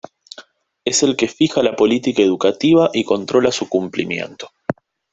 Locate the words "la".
1.61-1.75